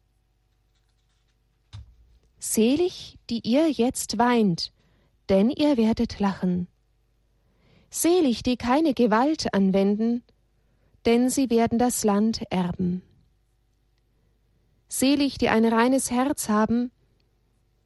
Selig, 2.38 3.18
die 3.30 3.40
ihr 3.44 3.68
jetzt 3.68 4.18
weint, 4.18 4.72
denn 5.28 5.50
ihr 5.50 5.76
werdet 5.76 6.20
lachen. 6.20 6.68
Selig, 7.90 8.44
die 8.44 8.56
keine 8.56 8.94
Gewalt 8.94 9.52
anwenden, 9.54 10.22
denn 11.04 11.30
sie 11.30 11.50
werden 11.50 11.78
das 11.78 12.04
Land 12.04 12.42
erben. 12.50 13.02
Selig, 14.94 15.38
die 15.38 15.48
ein 15.48 15.64
reines 15.64 16.10
Herz 16.10 16.50
haben, 16.50 16.90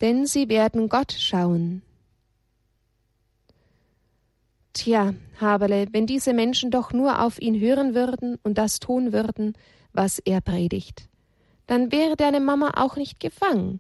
denn 0.00 0.26
sie 0.26 0.48
werden 0.48 0.88
Gott 0.88 1.12
schauen. 1.12 1.82
Tja, 4.72 5.14
Haberle, 5.40 5.86
wenn 5.92 6.06
diese 6.08 6.32
Menschen 6.32 6.72
doch 6.72 6.92
nur 6.92 7.22
auf 7.22 7.40
ihn 7.40 7.60
hören 7.60 7.94
würden 7.94 8.40
und 8.42 8.58
das 8.58 8.80
tun 8.80 9.12
würden, 9.12 9.56
was 9.92 10.18
er 10.18 10.40
predigt, 10.40 11.08
dann 11.68 11.92
wäre 11.92 12.16
deine 12.16 12.40
Mama 12.40 12.72
auch 12.74 12.96
nicht 12.96 13.20
gefangen. 13.20 13.78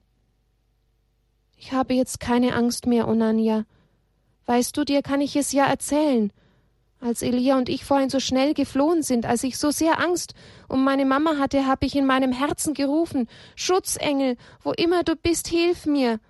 Ich 1.56 1.72
habe 1.72 1.94
jetzt 1.94 2.20
keine 2.20 2.54
Angst 2.54 2.86
mehr, 2.86 3.08
Onania. 3.08 3.66
Weißt 4.44 4.76
du, 4.76 4.84
dir 4.84 5.02
kann 5.02 5.20
ich 5.20 5.34
es 5.34 5.50
ja 5.50 5.66
erzählen. 5.66 6.32
Als 7.00 7.22
Elia 7.22 7.58
und 7.58 7.68
ich 7.68 7.84
vorhin 7.84 8.08
so 8.08 8.20
schnell 8.20 8.54
geflohen 8.54 9.02
sind, 9.02 9.26
als 9.26 9.44
ich 9.44 9.58
so 9.58 9.70
sehr 9.70 10.00
Angst 10.00 10.34
um 10.68 10.82
meine 10.82 11.04
Mama 11.04 11.36
hatte, 11.38 11.66
habe 11.66 11.86
ich 11.86 11.94
in 11.94 12.06
meinem 12.06 12.32
Herzen 12.32 12.74
gerufen 12.74 13.28
Schutzengel, 13.54 14.36
wo 14.62 14.72
immer 14.72 15.04
du 15.04 15.14
bist, 15.14 15.48
hilf 15.48 15.86
mir. 15.86 16.20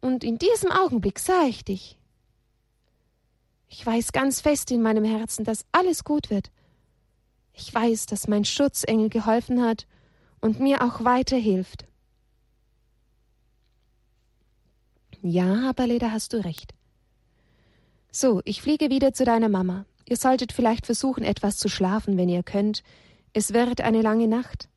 Und 0.00 0.24
in 0.24 0.38
diesem 0.38 0.70
Augenblick 0.70 1.18
sah 1.18 1.44
ich 1.44 1.64
dich. 1.64 1.98
Ich 3.68 3.84
weiß 3.84 4.12
ganz 4.12 4.40
fest 4.40 4.70
in 4.70 4.82
meinem 4.82 5.04
Herzen, 5.04 5.44
dass 5.44 5.64
alles 5.72 6.04
gut 6.04 6.30
wird. 6.30 6.50
Ich 7.52 7.72
weiß, 7.74 8.06
dass 8.06 8.28
mein 8.28 8.44
Schutzengel 8.44 9.08
geholfen 9.08 9.62
hat 9.62 9.86
und 10.40 10.60
mir 10.60 10.82
auch 10.82 11.04
weiterhilft. 11.04 11.86
Ja, 15.22 15.68
aber 15.70 15.86
Leda, 15.86 16.10
hast 16.10 16.32
du 16.32 16.44
recht. 16.44 16.74
So, 18.10 18.42
ich 18.44 18.60
fliege 18.60 18.90
wieder 18.90 19.14
zu 19.14 19.24
deiner 19.24 19.48
Mama. 19.48 19.86
Ihr 20.08 20.16
solltet 20.16 20.52
vielleicht 20.52 20.86
versuchen, 20.86 21.24
etwas 21.24 21.56
zu 21.56 21.68
schlafen, 21.68 22.16
wenn 22.16 22.28
ihr 22.28 22.42
könnt. 22.42 22.82
Es 23.32 23.52
wird 23.52 23.80
eine 23.80 24.02
lange 24.02 24.28
Nacht. 24.28 24.68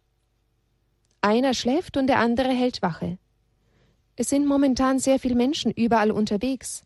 Einer 1.21 1.53
schläft 1.53 1.97
und 1.97 2.07
der 2.07 2.19
andere 2.19 2.49
hält 2.49 2.81
Wache. 2.81 3.17
Es 4.15 4.29
sind 4.29 4.45
momentan 4.45 4.99
sehr 4.99 5.19
viele 5.19 5.35
Menschen 5.35 5.71
überall 5.71 6.11
unterwegs. 6.11 6.85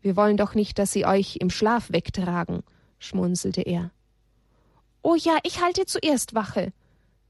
Wir 0.00 0.16
wollen 0.16 0.36
doch 0.36 0.54
nicht, 0.54 0.78
dass 0.78 0.92
sie 0.92 1.04
euch 1.04 1.36
im 1.36 1.50
Schlaf 1.50 1.90
wegtragen, 1.90 2.62
schmunzelte 2.98 3.62
er. 3.62 3.90
Oh 5.02 5.16
ja, 5.16 5.38
ich 5.42 5.60
halte 5.60 5.84
zuerst 5.84 6.34
Wache, 6.34 6.72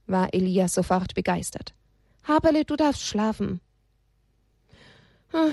war 0.07 0.33
Elias 0.33 0.75
sofort 0.75 1.15
begeistert. 1.15 1.75
Haberle, 2.25 2.65
du 2.65 2.77
darfst 2.77 3.03
schlafen. 3.03 3.61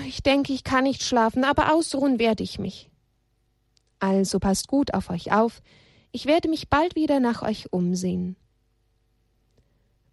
Ich 0.06 0.22
denke, 0.22 0.52
ich 0.52 0.64
kann 0.64 0.84
nicht 0.84 1.02
schlafen, 1.02 1.44
aber 1.44 1.72
ausruhen 1.72 2.18
werde 2.18 2.42
ich 2.42 2.58
mich. 2.58 2.90
Also 4.04 4.38
passt 4.38 4.68
gut 4.68 4.92
auf 4.92 5.08
euch 5.08 5.32
auf, 5.32 5.62
ich 6.12 6.26
werde 6.26 6.50
mich 6.50 6.68
bald 6.68 6.94
wieder 6.94 7.20
nach 7.20 7.40
euch 7.40 7.72
umsehen. 7.72 8.36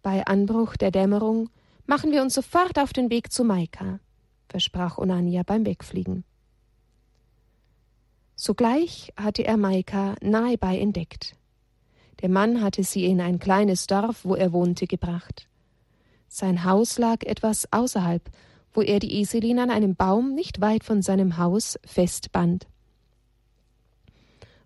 Bei 0.00 0.26
Anbruch 0.26 0.78
der 0.78 0.90
Dämmerung 0.90 1.50
machen 1.84 2.10
wir 2.10 2.22
uns 2.22 2.32
sofort 2.32 2.78
auf 2.78 2.94
den 2.94 3.10
Weg 3.10 3.30
zu 3.30 3.44
Maika, 3.44 4.00
versprach 4.48 4.96
Onania 4.96 5.42
beim 5.42 5.66
Wegfliegen. 5.66 6.24
Sogleich 8.34 9.12
hatte 9.14 9.44
er 9.44 9.58
Maika 9.58 10.14
nahebei 10.22 10.78
entdeckt. 10.78 11.36
Der 12.22 12.30
Mann 12.30 12.62
hatte 12.62 12.84
sie 12.84 13.04
in 13.04 13.20
ein 13.20 13.38
kleines 13.38 13.86
Dorf, 13.88 14.24
wo 14.24 14.34
er 14.34 14.54
wohnte, 14.54 14.86
gebracht. 14.86 15.50
Sein 16.28 16.64
Haus 16.64 16.98
lag 16.98 17.24
etwas 17.24 17.70
außerhalb, 17.70 18.22
wo 18.72 18.80
er 18.80 19.00
die 19.00 19.20
Eselin 19.20 19.58
an 19.58 19.70
einem 19.70 19.96
Baum 19.96 20.34
nicht 20.34 20.62
weit 20.62 20.82
von 20.82 21.02
seinem 21.02 21.36
Haus 21.36 21.78
festband. 21.84 22.71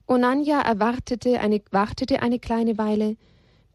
Onanja 0.07 0.61
erwartete 0.61 1.41
eine, 1.41 1.63
wartete 1.71 2.23
eine 2.23 2.39
kleine 2.39 2.79
Weile, 2.79 3.17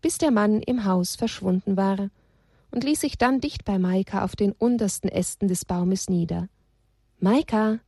bis 0.01 0.17
der 0.17 0.31
Mann 0.31 0.61
im 0.61 0.85
Haus 0.85 1.15
verschwunden 1.15 1.77
war, 1.77 2.09
und 2.71 2.83
ließ 2.83 3.01
sich 3.01 3.17
dann 3.17 3.41
dicht 3.41 3.65
bei 3.65 3.77
Maika 3.77 4.23
auf 4.23 4.35
den 4.35 4.53
untersten 4.53 5.09
Ästen 5.09 5.47
des 5.49 5.65
Baumes 5.65 6.09
nieder. 6.09 6.47
Maika, 7.19 7.79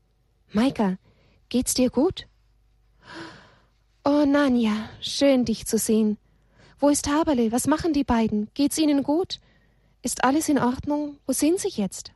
Maika, 0.51 0.97
Geht's 1.53 1.75
dir 1.75 1.91
gut? 1.91 2.25
Oh, 4.03 4.25
Nanja, 4.25 4.89
schön 5.01 5.45
dich 5.45 5.67
zu 5.67 5.77
sehen. 5.77 6.17
Wo 6.79 6.89
ist 6.89 7.07
Haberle? 7.07 7.51
Was 7.51 7.67
machen 7.67 7.93
die 7.93 8.03
beiden? 8.03 8.49
Geht's 8.55 8.79
ihnen 8.79 9.03
gut? 9.03 9.39
Ist 10.01 10.23
alles 10.23 10.49
in 10.49 10.57
Ordnung? 10.57 11.19
Wo 11.27 11.31
sind 11.31 11.59
sie 11.59 11.69
jetzt? 11.69 12.11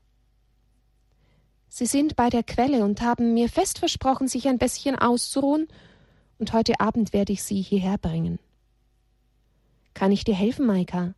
Sie 1.69 1.85
sind 1.85 2.15
bei 2.15 2.31
der 2.31 2.41
Quelle 2.41 2.83
und 2.83 3.01
haben 3.01 3.35
mir 3.35 3.47
fest 3.47 3.77
versprochen, 3.77 4.27
sich 4.27 4.47
ein 4.47 4.57
bisschen 4.57 4.95
auszuruhen, 4.95 5.67
und 6.39 6.53
heute 6.53 6.79
Abend 6.79 7.13
werde 7.13 7.33
ich 7.33 7.43
sie 7.43 7.61
hierher 7.61 7.97
bringen. 7.97 8.39
Kann 9.93 10.11
ich 10.11 10.23
dir 10.23 10.35
helfen, 10.35 10.65
Maika? 10.65 11.13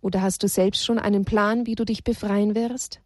Oder 0.00 0.22
hast 0.22 0.42
du 0.42 0.48
selbst 0.48 0.84
schon 0.84 0.98
einen 0.98 1.24
Plan, 1.24 1.66
wie 1.66 1.74
du 1.74 1.84
dich 1.84 2.04
befreien 2.04 2.54
wirst? 2.54 3.00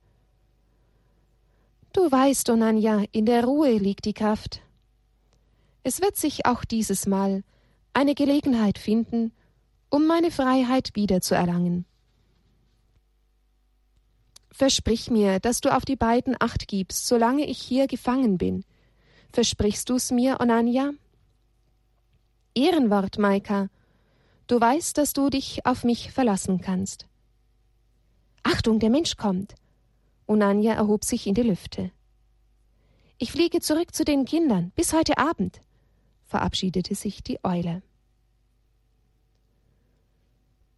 Du 1.92 2.10
weißt, 2.10 2.50
Onanja, 2.50 3.04
in 3.10 3.26
der 3.26 3.44
Ruhe 3.44 3.78
liegt 3.78 4.04
die 4.04 4.12
Kraft. 4.12 4.60
Es 5.82 6.00
wird 6.00 6.16
sich 6.16 6.46
auch 6.46 6.64
dieses 6.64 7.06
Mal 7.06 7.42
eine 7.94 8.14
Gelegenheit 8.14 8.78
finden, 8.78 9.32
um 9.88 10.06
meine 10.06 10.30
Freiheit 10.30 10.90
wiederzuerlangen. 10.94 11.84
Versprich 14.52 15.10
mir, 15.10 15.40
dass 15.40 15.60
du 15.60 15.74
auf 15.74 15.84
die 15.84 15.96
beiden 15.96 16.36
Acht 16.38 16.68
gibst, 16.68 17.06
solange 17.06 17.46
ich 17.46 17.58
hier 17.58 17.86
gefangen 17.86 18.36
bin. 18.36 18.64
Versprichst 19.32 19.88
du's 19.88 20.10
mir, 20.10 20.38
Onanja? 20.40 20.90
Ehrenwort, 22.60 23.18
Maika. 23.18 23.70
Du 24.46 24.60
weißt, 24.60 24.98
dass 24.98 25.14
du 25.14 25.30
dich 25.30 25.64
auf 25.64 25.82
mich 25.82 26.12
verlassen 26.12 26.60
kannst. 26.60 27.06
Achtung, 28.42 28.78
der 28.80 28.90
Mensch 28.90 29.16
kommt. 29.16 29.54
Onanja 30.26 30.74
erhob 30.74 31.04
sich 31.04 31.26
in 31.26 31.34
die 31.34 31.42
Lüfte. 31.42 31.90
Ich 33.16 33.32
fliege 33.32 33.60
zurück 33.60 33.94
zu 33.94 34.04
den 34.04 34.26
Kindern, 34.26 34.72
bis 34.74 34.92
heute 34.92 35.16
Abend, 35.16 35.62
verabschiedete 36.26 36.94
sich 36.94 37.22
die 37.22 37.42
Eule. 37.44 37.82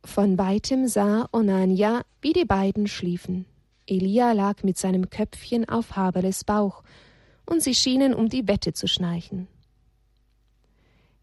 Von 0.04 0.38
weitem 0.38 0.86
sah 0.86 1.28
Onania, 1.32 2.04
wie 2.20 2.32
die 2.32 2.44
beiden 2.44 2.86
schliefen. 2.86 3.46
Elia 3.86 4.32
lag 4.32 4.62
mit 4.62 4.78
seinem 4.78 5.10
Köpfchen 5.10 5.68
auf 5.68 5.96
Haberles 5.96 6.44
Bauch, 6.44 6.84
und 7.44 7.60
sie 7.60 7.74
schienen 7.74 8.14
um 8.14 8.28
die 8.28 8.46
Wette 8.46 8.72
zu 8.72 8.86
schnarchen. 8.86 9.48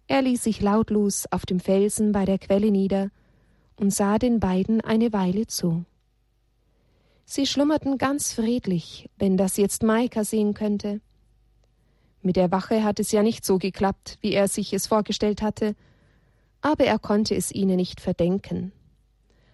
Er 0.09 0.23
ließ 0.23 0.43
sich 0.43 0.59
lautlos 0.59 1.27
auf 1.29 1.45
dem 1.45 1.59
Felsen 1.59 2.13
bei 2.13 2.25
der 2.25 2.39
Quelle 2.39 2.71
nieder 2.71 3.11
und 3.75 3.93
sah 3.93 4.17
den 4.17 4.39
beiden 4.39 4.81
eine 4.81 5.13
Weile 5.13 5.45
zu. 5.45 5.85
Sie 7.25 7.45
schlummerten 7.45 7.99
ganz 7.99 8.33
friedlich, 8.33 9.07
wenn 9.19 9.37
das 9.37 9.55
jetzt 9.57 9.83
Maika 9.83 10.23
sehen 10.23 10.55
könnte. 10.55 10.99
Mit 12.23 12.37
der 12.37 12.51
Wache 12.51 12.83
hat 12.83 12.99
es 12.99 13.11
ja 13.11 13.21
nicht 13.21 13.45
so 13.45 13.59
geklappt, 13.59 14.17
wie 14.21 14.33
er 14.33 14.47
sich 14.47 14.73
es 14.73 14.87
vorgestellt 14.87 15.43
hatte, 15.43 15.75
aber 16.61 16.85
er 16.85 16.97
konnte 16.97 17.35
es 17.35 17.51
ihnen 17.51 17.75
nicht 17.75 18.01
verdenken. 18.01 18.71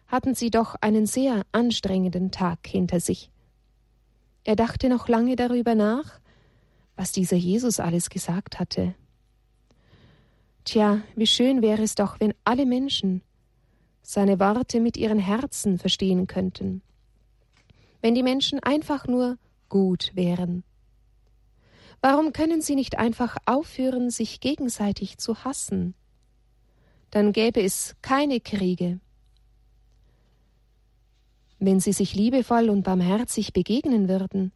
Hatten 0.07 0.35
sie 0.35 0.51
doch 0.51 0.75
einen 0.79 1.05
sehr 1.05 1.41
anstrengenden 1.51 2.31
Tag 2.31 2.65
hinter 2.65 3.01
sich. 3.01 3.29
Er 4.45 4.55
dachte 4.55 4.87
noch 4.87 5.09
lange 5.09 5.35
darüber 5.35 5.75
nach, 5.75 6.21
was 6.95 7.11
dieser 7.11 7.35
Jesus 7.35 7.81
alles 7.81 8.09
gesagt 8.09 8.57
hatte. 8.57 8.95
Tja, 10.65 11.03
wie 11.15 11.27
schön 11.27 11.61
wäre 11.61 11.83
es 11.83 11.93
doch, 11.93 12.19
wenn 12.19 12.33
alle 12.43 12.65
Menschen 12.65 13.21
seine 14.01 14.39
Worte 14.39 14.79
mit 14.79 14.97
ihren 14.97 15.19
Herzen 15.19 15.77
verstehen 15.77 16.25
könnten, 16.25 16.81
wenn 18.01 18.15
die 18.15 18.23
Menschen 18.23 18.59
einfach 18.59 19.07
nur 19.07 19.37
gut 19.69 20.11
wären. 20.15 20.63
Warum 22.01 22.33
können 22.33 22.61
sie 22.61 22.75
nicht 22.75 22.97
einfach 22.97 23.37
aufhören, 23.45 24.09
sich 24.09 24.39
gegenseitig 24.39 25.17
zu 25.17 25.43
hassen? 25.43 25.93
Dann 27.11 27.31
gäbe 27.31 27.61
es 27.61 27.95
keine 28.01 28.39
Kriege. 28.39 28.99
Wenn 31.59 31.79
sie 31.79 31.93
sich 31.93 32.15
liebevoll 32.15 32.69
und 32.69 32.83
barmherzig 32.83 33.53
begegnen 33.53 34.09
würden, 34.09 34.51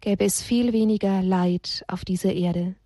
gäbe 0.00 0.24
es 0.24 0.42
viel 0.42 0.72
weniger 0.72 1.22
Leid 1.22 1.84
auf 1.88 2.04
dieser 2.04 2.32
Erde. 2.32 2.76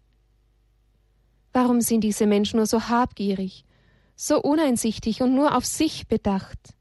Warum 1.55 1.81
sind 1.81 2.03
diese 2.03 2.27
Menschen 2.27 2.57
nur 2.57 2.67
so 2.67 2.89
habgierig, 2.89 3.65
so 4.17 4.43
uneinsichtig 4.43 5.23
und 5.23 5.37
nur 5.37 5.57
auf 5.57 5.65
sich 5.65 6.09
bedacht? 6.09 6.75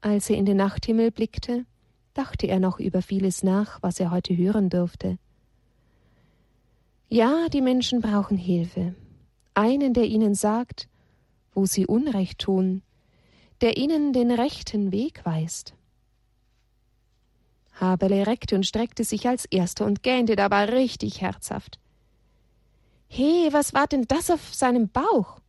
Als 0.00 0.30
er 0.30 0.38
in 0.38 0.46
den 0.46 0.56
Nachthimmel 0.56 1.10
blickte, 1.10 1.66
dachte 2.14 2.46
er 2.46 2.58
noch 2.58 2.80
über 2.80 3.02
vieles 3.02 3.42
nach, 3.42 3.82
was 3.82 4.00
er 4.00 4.10
heute 4.10 4.34
hören 4.34 4.70
durfte. 4.70 5.18
Ja, 7.10 7.48
die 7.50 7.60
Menschen 7.60 8.00
brauchen 8.00 8.38
Hilfe. 8.38 8.94
Einen, 9.52 9.92
der 9.92 10.06
ihnen 10.06 10.34
sagt, 10.34 10.88
wo 11.52 11.66
sie 11.66 11.86
Unrecht 11.86 12.38
tun, 12.38 12.80
der 13.60 13.76
ihnen 13.76 14.14
den 14.14 14.30
rechten 14.30 14.92
Weg 14.92 15.26
weist. 15.26 15.74
Haberle 17.74 18.26
reckte 18.26 18.54
und 18.54 18.64
streckte 18.64 19.04
sich 19.04 19.28
als 19.28 19.44
erster 19.44 19.84
und 19.84 20.02
gähnte 20.02 20.36
dabei 20.36 20.64
richtig 20.64 21.20
herzhaft. 21.20 21.78
He, 23.12 23.52
was 23.52 23.74
war 23.74 23.88
denn 23.88 24.04
das 24.06 24.30
auf 24.30 24.54
seinem 24.54 24.88
Bauch? 24.88 25.40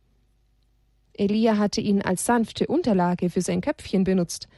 Elia 1.14 1.58
hatte 1.58 1.80
ihn 1.80 2.02
als 2.02 2.26
sanfte 2.26 2.66
Unterlage 2.66 3.30
für 3.30 3.40
sein 3.40 3.60
Köpfchen 3.60 4.02
benutzt. 4.02 4.48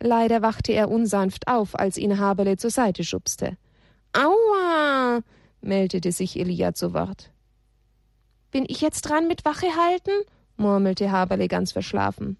Leider 0.00 0.42
wachte 0.42 0.70
er 0.72 0.88
unsanft 0.88 1.48
auf, 1.48 1.74
als 1.74 1.98
ihn 1.98 2.20
Haberle 2.20 2.56
zur 2.56 2.70
Seite 2.70 3.02
schubste. 3.02 3.56
Aua! 4.12 5.22
meldete 5.60 6.12
sich 6.12 6.38
Elia 6.38 6.72
zu 6.72 6.94
Wort. 6.94 7.32
Bin 8.52 8.64
ich 8.68 8.80
jetzt 8.80 9.02
dran 9.02 9.26
mit 9.26 9.44
Wache 9.44 9.74
halten? 9.76 10.12
murmelte 10.56 11.10
Haberle 11.10 11.48
ganz 11.48 11.72
verschlafen. 11.72 12.36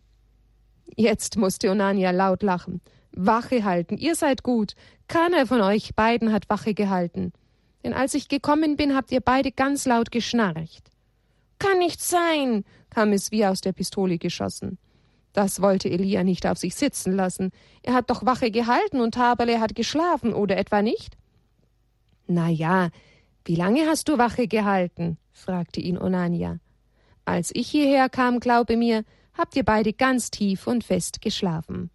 Jetzt 0.95 1.37
musste 1.37 1.69
Onania 1.69 2.13
laut 2.13 2.45
lachen. 2.45 2.81
Wache 3.11 3.65
halten, 3.65 3.99
ihr 3.99 4.15
seid 4.15 4.45
gut. 4.45 4.77
Keiner 5.09 5.47
von 5.47 5.63
euch 5.63 5.97
beiden 5.97 6.33
hat 6.33 6.49
Wache 6.49 6.75
gehalten. 6.75 7.33
Denn 7.87 7.95
als 7.95 8.15
ich 8.15 8.27
gekommen 8.27 8.75
bin, 8.75 8.97
habt 8.97 9.13
ihr 9.13 9.21
beide 9.21 9.53
ganz 9.53 9.87
laut 9.87 10.11
geschnarcht. 10.11 10.91
Kann 11.61 11.79
nicht 11.79 12.03
sein, 12.03 12.65
kam 12.91 13.13
es 13.13 13.31
wie 13.31 13.47
aus 13.47 13.61
der 13.61 13.73
Pistole 13.73 14.19
geschossen. 14.19 14.79
Das 15.33 15.63
wollte 15.63 15.89
Elia 15.89 16.25
nicht 16.25 16.49
auf 16.49 16.59
sich 16.59 16.75
sitzen 16.75 17.13
lassen. 17.13 17.53
Er 17.85 17.95
hat 17.95 18.11
doch 18.11 18.27
Wache 18.27 18.51
gehalten 18.51 19.01
und 19.01 19.17
Haberle 19.17 19.61
hat 19.61 19.77
geschlafen, 19.77 20.35
oder 20.35 20.57
etwa 20.57 20.83
nicht? 20.83 21.17
Na 22.27 22.49
ja, 22.49 22.91
wie 23.45 23.55
lange 23.55 23.87
hast 23.87 24.09
du 24.09 24.19
Wache 24.19 24.49
gehalten? 24.49 25.17
fragte 25.31 25.81
ihn 25.81 25.97
Onania. 25.97 26.59
Als 27.25 27.53
ich 27.55 27.69
hierher 27.69 28.09
kam, 28.09 28.41
glaube 28.41 28.77
mir, 28.77 29.05
habt 29.39 29.55
ihr 29.55 29.65
beide 29.65 29.93
ganz 29.93 30.33
tief 30.33 30.67
und 30.67 30.83
fest 30.83 31.23
geschlafen. 31.23 31.91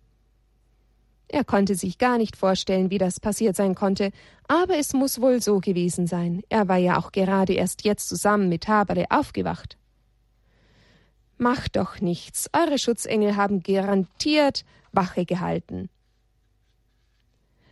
Er 1.34 1.46
konnte 1.46 1.76
sich 1.76 1.98
gar 1.98 2.18
nicht 2.18 2.36
vorstellen, 2.36 2.90
wie 2.90 2.98
das 2.98 3.22
passiert 3.22 3.56
sein 3.56 3.74
konnte, 3.74 4.12
aber 4.50 4.78
es 4.78 4.92
muss 4.92 5.22
wohl 5.22 5.42
so 5.42 5.62
gewesen 5.62 6.06
sein. 6.06 6.42
Er 6.50 6.68
war 6.68 6.76
ja 6.76 7.00
auch 7.00 7.14
gerade 7.14 7.54
erst 7.54 7.86
jetzt 7.86 8.10
zusammen 8.10 8.50
mit 8.50 8.68
Haberle 8.68 9.06
aufgewacht. 9.10 9.78
Macht 11.38 11.78
doch 11.78 12.02
nichts, 12.02 12.50
eure 12.52 12.78
Schutzengel 12.78 13.38
haben 13.38 13.64
garantiert 13.64 14.66
Wache 14.92 15.24
gehalten. 15.24 15.90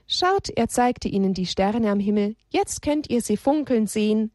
Schaut, 0.07 0.49
er 0.55 0.69
zeigte 0.69 1.09
ihnen 1.09 1.33
die 1.33 1.45
Sterne 1.45 1.91
am 1.91 1.99
Himmel, 1.99 2.37
jetzt 2.49 2.81
könnt 2.81 3.09
ihr 3.09 3.21
sie 3.21 3.35
funkeln 3.35 3.87
sehen. 3.87 4.31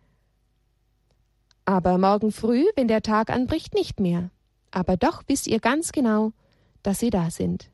Aber 1.65 1.97
morgen 1.97 2.31
früh, 2.31 2.67
wenn 2.77 2.89
der 2.89 3.01
Tag 3.01 3.31
anbricht, 3.31 3.73
nicht 3.73 4.01
mehr. 4.01 4.31
Aber 4.71 4.99
doch 4.99 5.23
wisst 5.29 5.47
ihr 5.47 5.61
ganz 5.61 5.93
genau, 5.93 6.33
dass 6.83 6.99
sie 6.99 7.09
da 7.09 7.31
sind. 7.31 7.71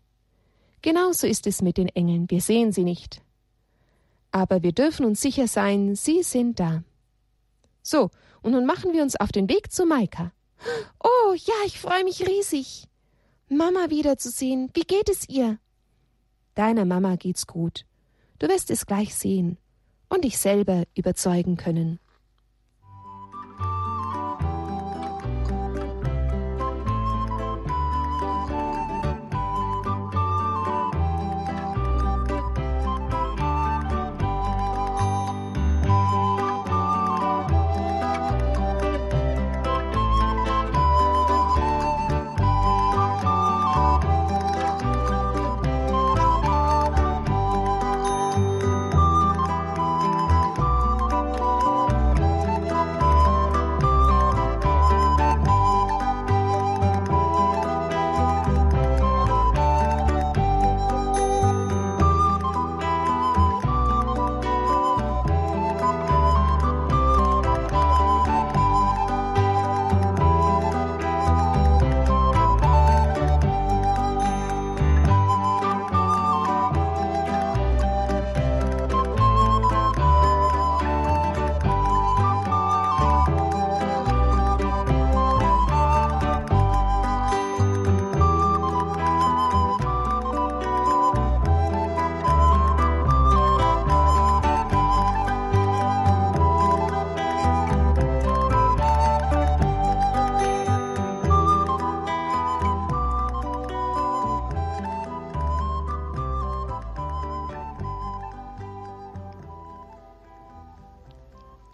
Genauso 0.82 1.26
ist 1.26 1.46
es 1.46 1.62
mit 1.62 1.76
den 1.76 1.88
Engeln, 1.88 2.30
wir 2.30 2.40
sehen 2.40 2.72
sie 2.72 2.84
nicht. 2.84 3.22
Aber 4.32 4.62
wir 4.62 4.72
dürfen 4.72 5.04
uns 5.04 5.20
sicher 5.20 5.48
sein, 5.48 5.94
sie 5.94 6.22
sind 6.22 6.60
da. 6.60 6.82
So, 7.82 8.10
und 8.42 8.52
nun 8.52 8.66
machen 8.66 8.92
wir 8.92 9.02
uns 9.02 9.16
auf 9.16 9.32
den 9.32 9.48
Weg 9.48 9.72
zu 9.72 9.84
Maika. 9.84 10.32
Oh, 11.02 11.34
ja, 11.34 11.54
ich 11.66 11.78
freue 11.78 12.04
mich 12.04 12.26
riesig. 12.26 12.86
Mama 13.48 13.90
wiederzusehen. 13.90 14.70
Wie 14.74 14.82
geht 14.82 15.08
es 15.08 15.28
ihr? 15.28 15.58
Deiner 16.54 16.84
Mama 16.84 17.16
geht's 17.16 17.46
gut. 17.46 17.84
Du 18.38 18.48
wirst 18.48 18.70
es 18.70 18.86
gleich 18.86 19.14
sehen 19.14 19.58
und 20.08 20.24
dich 20.24 20.38
selber 20.38 20.84
überzeugen 20.94 21.56
können. 21.56 21.98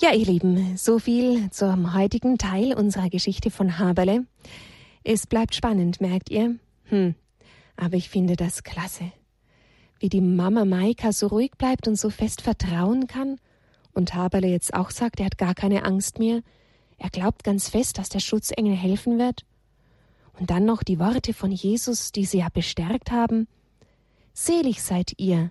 Ja, 0.06 0.12
ihr 0.14 0.26
Lieben, 0.26 0.76
so 0.76 1.00
viel 1.00 1.50
zum 1.50 1.92
heutigen 1.92 2.38
Teil 2.38 2.74
unserer 2.74 3.10
Geschichte 3.10 3.50
von 3.50 3.80
Haberle. 3.80 4.24
Es 5.02 5.26
bleibt 5.26 5.56
spannend, 5.56 6.00
merkt 6.00 6.30
ihr? 6.30 6.60
Hm, 6.84 7.16
aber 7.76 7.96
ich 7.96 8.08
finde 8.08 8.36
das 8.36 8.62
klasse. 8.62 9.10
Wie 9.98 10.08
die 10.08 10.20
Mama 10.20 10.64
Maika 10.64 11.10
so 11.10 11.26
ruhig 11.26 11.52
bleibt 11.58 11.88
und 11.88 11.98
so 11.98 12.10
fest 12.10 12.42
vertrauen 12.42 13.08
kann. 13.08 13.40
Und 13.94 14.14
Haberle 14.14 14.46
jetzt 14.46 14.74
auch 14.74 14.90
sagt, 14.90 15.18
er 15.18 15.26
hat 15.26 15.38
gar 15.38 15.56
keine 15.56 15.84
Angst 15.84 16.20
mehr. 16.20 16.42
Er 16.98 17.10
glaubt 17.10 17.42
ganz 17.42 17.68
fest, 17.68 17.98
dass 17.98 18.08
der 18.08 18.20
Schutzengel 18.20 18.76
helfen 18.76 19.18
wird. 19.18 19.44
Und 20.38 20.50
dann 20.50 20.64
noch 20.64 20.84
die 20.84 21.00
Worte 21.00 21.34
von 21.34 21.50
Jesus, 21.50 22.12
die 22.12 22.26
sie 22.26 22.38
ja 22.38 22.48
bestärkt 22.48 23.10
haben. 23.10 23.48
Selig 24.34 24.84
seid 24.84 25.14
ihr, 25.16 25.50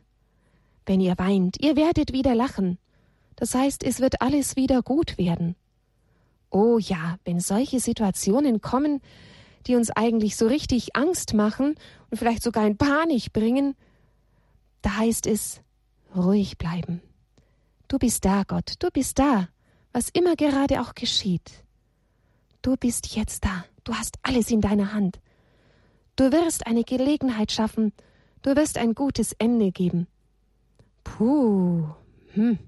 wenn 0.85 1.01
ihr 1.01 1.17
weint, 1.17 1.61
ihr 1.61 1.75
werdet 1.75 2.13
wieder 2.13 2.35
lachen. 2.35 2.77
Das 3.35 3.53
heißt, 3.53 3.83
es 3.83 3.99
wird 3.99 4.21
alles 4.21 4.55
wieder 4.55 4.81
gut 4.81 5.17
werden. 5.17 5.55
Oh 6.49 6.77
ja, 6.77 7.17
wenn 7.25 7.39
solche 7.39 7.79
Situationen 7.79 8.61
kommen, 8.61 9.01
die 9.67 9.75
uns 9.75 9.89
eigentlich 9.91 10.35
so 10.35 10.47
richtig 10.47 10.95
Angst 10.95 11.33
machen 11.33 11.75
und 12.09 12.17
vielleicht 12.17 12.43
sogar 12.43 12.65
in 12.65 12.77
Panik 12.77 13.33
bringen, 13.33 13.75
da 14.81 14.97
heißt 14.97 15.27
es, 15.27 15.61
ruhig 16.15 16.57
bleiben. 16.57 17.01
Du 17.87 17.97
bist 17.97 18.25
da, 18.25 18.43
Gott, 18.43 18.75
du 18.79 18.89
bist 18.89 19.19
da, 19.19 19.49
was 19.91 20.09
immer 20.09 20.35
gerade 20.35 20.81
auch 20.81 20.93
geschieht. 20.93 21.63
Du 22.61 22.75
bist 22.77 23.15
jetzt 23.15 23.45
da, 23.45 23.65
du 23.83 23.93
hast 23.93 24.17
alles 24.23 24.49
in 24.49 24.61
deiner 24.61 24.93
Hand. 24.93 25.19
Du 26.15 26.31
wirst 26.31 26.65
eine 26.65 26.83
Gelegenheit 26.83 27.51
schaffen, 27.51 27.91
du 28.41 28.55
wirst 28.55 28.77
ein 28.77 28.95
gutes 28.95 29.33
Ende 29.33 29.71
geben. 29.71 30.07
Puh, 31.03 31.87
hm, 32.33 32.59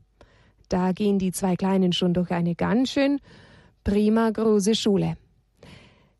da 0.69 0.91
gehen 0.91 1.19
die 1.19 1.31
zwei 1.31 1.55
Kleinen 1.55 1.93
schon 1.93 2.13
durch 2.13 2.31
eine 2.31 2.55
ganz 2.55 2.91
schön 2.91 3.19
prima 3.83 4.29
große 4.29 4.75
Schule. 4.75 5.17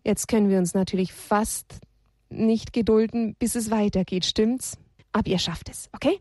Jetzt 0.03 0.27
können 0.27 0.49
wir 0.49 0.57
uns 0.57 0.73
natürlich 0.73 1.12
fast 1.12 1.81
nicht 2.29 2.73
gedulden, 2.73 3.36
bis 3.39 3.55
es 3.55 3.71
weitergeht, 3.71 4.25
stimmt's? 4.25 4.77
Aber 5.12 5.29
ihr 5.29 5.39
schafft 5.39 5.69
es, 5.69 5.89
okay? 5.93 6.19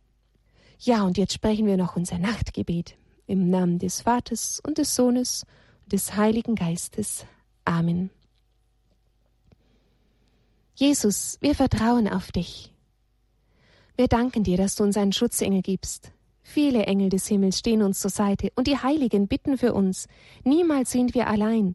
Ja, 0.79 1.03
und 1.03 1.19
jetzt 1.19 1.33
sprechen 1.33 1.67
wir 1.67 1.77
noch 1.77 1.97
unser 1.97 2.19
Nachtgebet. 2.19 2.97
Im 3.27 3.51
Namen 3.51 3.79
des 3.79 4.03
Vaters 4.03 4.61
und 4.65 4.79
des 4.79 4.95
Sohnes 4.95 5.45
und 5.85 5.93
des 5.93 6.17
Heiligen 6.17 6.55
Geistes. 6.55 7.27
Amen. 7.65 8.11
Jesus, 10.75 11.39
wir 11.41 11.55
vertrauen 11.55 12.07
auf 12.07 12.31
dich. 12.31 12.73
Wir 13.97 14.09
danken 14.09 14.45
dir, 14.45 14.57
dass 14.59 14.75
du 14.75 14.85
uns 14.85 14.97
einen 14.97 15.13
Schutzengel 15.13 15.63
gibst. 15.63 16.13
Viele 16.49 16.85
Engel 16.85 17.09
des 17.09 17.27
Himmels 17.27 17.59
stehen 17.59 17.83
uns 17.83 18.01
zur 18.01 18.11
Seite 18.11 18.51
und 18.55 18.67
die 18.67 18.79
Heiligen 18.79 19.27
bitten 19.27 19.59
für 19.59 19.75
uns. 19.75 20.07
Niemals 20.45 20.93
sind 20.93 21.15
wir 21.15 21.27
allein. 21.27 21.75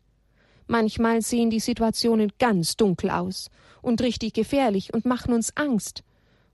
Manchmal 0.65 1.21
sehen 1.21 1.49
die 1.49 1.59
Situationen 1.59 2.31
ganz 2.39 2.77
dunkel 2.77 3.11
aus 3.11 3.49
und 3.81 4.01
richtig 4.01 4.33
gefährlich 4.33 4.93
und 4.93 5.05
machen 5.05 5.33
uns 5.33 5.55
Angst. 5.57 6.03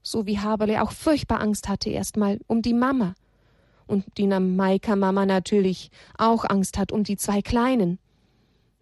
So 0.02 0.26
wie 0.26 0.40
Haberle 0.40 0.82
auch 0.82 0.90
furchtbar 0.90 1.40
Angst 1.40 1.68
hatte 1.68 1.90
erstmal 1.90 2.40
um 2.48 2.60
die 2.60 2.74
Mama. 2.74 3.14
Und 3.86 4.04
die 4.18 4.26
Maika-Mama 4.26 5.24
natürlich 5.24 5.90
auch 6.18 6.44
Angst 6.44 6.76
hat 6.76 6.92
um 6.92 7.04
die 7.04 7.16
zwei 7.16 7.40
Kleinen. 7.40 7.98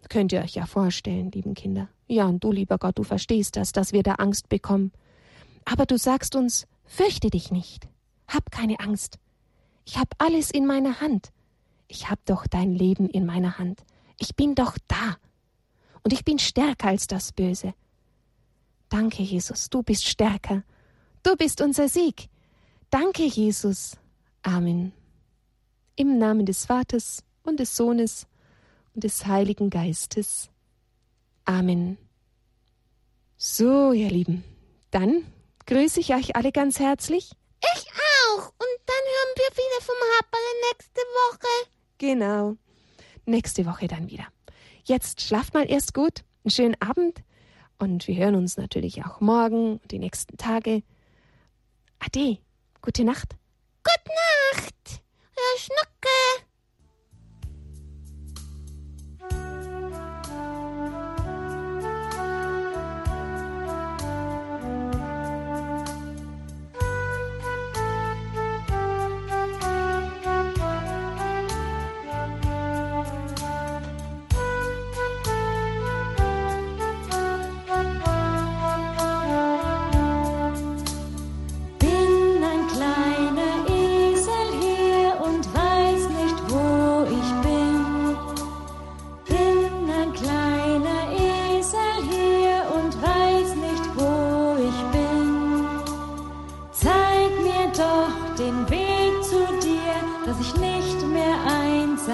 Könnt 0.09 0.33
ihr 0.33 0.41
euch 0.41 0.55
ja 0.55 0.65
vorstellen, 0.65 1.31
lieben 1.31 1.53
Kinder. 1.53 1.89
Ja, 2.07 2.25
und 2.25 2.43
du, 2.43 2.51
lieber 2.51 2.77
Gott, 2.77 2.97
du 2.97 3.03
verstehst 3.03 3.55
das, 3.55 3.71
dass 3.71 3.93
wir 3.93 4.03
da 4.03 4.13
Angst 4.13 4.49
bekommen. 4.49 4.91
Aber 5.63 5.85
du 5.85 5.97
sagst 5.97 6.35
uns, 6.35 6.67
Fürchte 6.85 7.29
dich 7.29 7.51
nicht. 7.51 7.87
Hab 8.27 8.51
keine 8.51 8.79
Angst. 8.79 9.19
Ich 9.87 9.97
hab 9.97 10.09
alles 10.17 10.51
in 10.51 10.65
meiner 10.65 10.99
Hand. 10.99 11.31
Ich 11.87 12.09
hab 12.09 12.23
doch 12.25 12.45
dein 12.45 12.73
Leben 12.73 13.09
in 13.09 13.25
meiner 13.25 13.57
Hand. 13.57 13.85
Ich 14.19 14.35
bin 14.35 14.53
doch 14.53 14.77
da. 14.89 15.15
Und 16.03 16.11
ich 16.11 16.25
bin 16.25 16.39
stärker 16.39 16.89
als 16.89 17.07
das 17.07 17.31
Böse. 17.31 17.73
Danke, 18.89 19.23
Jesus, 19.23 19.69
du 19.69 19.83
bist 19.83 20.05
stärker. 20.05 20.63
Du 21.23 21.37
bist 21.37 21.61
unser 21.61 21.87
Sieg. 21.87 22.27
Danke, 22.89 23.23
Jesus. 23.23 23.95
Amen. 24.43 24.91
Im 25.95 26.17
Namen 26.17 26.45
des 26.45 26.65
Vaters 26.65 27.23
und 27.43 27.61
des 27.61 27.77
Sohnes 27.77 28.27
und 28.93 29.05
des 29.05 29.25
Heiligen 29.25 29.69
Geistes. 29.69 30.49
Amen. 31.45 31.97
So, 33.37 33.93
ihr 33.93 34.09
Lieben, 34.09 34.43
dann 34.91 35.23
grüße 35.65 36.01
ich 36.01 36.13
euch 36.13 36.35
alle 36.35 36.51
ganz 36.51 36.77
herzlich. 36.77 37.31
Ich 37.61 37.87
auch. 38.27 38.47
Und 38.47 38.79
dann 38.85 39.03
hören 39.13 39.33
wir 39.35 39.57
wieder 39.57 39.81
vom 39.81 39.95
Happerle 40.17 40.53
nächste 40.71 41.01
Woche. 41.01 41.69
Genau. 41.97 42.57
Nächste 43.25 43.65
Woche 43.65 43.87
dann 43.87 44.09
wieder. 44.09 44.27
Jetzt 44.83 45.21
schlaft 45.21 45.53
mal 45.53 45.69
erst 45.69 45.93
gut. 45.93 46.23
Einen 46.43 46.51
schönen 46.51 46.81
Abend. 46.81 47.23
Und 47.79 48.07
wir 48.07 48.15
hören 48.15 48.35
uns 48.35 48.57
natürlich 48.57 49.05
auch 49.05 49.19
morgen 49.21 49.79
und 49.79 49.91
die 49.91 49.99
nächsten 49.99 50.37
Tage. 50.37 50.83
Ade. 51.99 52.37
Gute 52.81 53.03
Nacht. 53.03 53.35
Gute 53.83 54.13
Nacht. 54.53 55.01
Herr 55.35 55.59
Schnucke. 55.59 56.16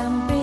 Doch 0.03 0.42